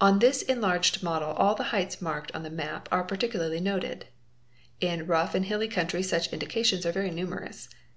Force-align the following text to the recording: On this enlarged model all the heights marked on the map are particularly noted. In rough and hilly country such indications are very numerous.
On 0.00 0.18
this 0.18 0.42
enlarged 0.42 1.00
model 1.00 1.30
all 1.30 1.54
the 1.54 1.62
heights 1.70 2.02
marked 2.02 2.32
on 2.32 2.42
the 2.42 2.50
map 2.50 2.88
are 2.90 3.04
particularly 3.04 3.60
noted. 3.60 4.06
In 4.80 5.06
rough 5.06 5.32
and 5.32 5.44
hilly 5.44 5.68
country 5.68 6.02
such 6.02 6.32
indications 6.32 6.84
are 6.84 6.90
very 6.90 7.12
numerous. 7.12 7.68